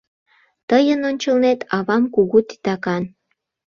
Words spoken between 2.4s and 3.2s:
титакан.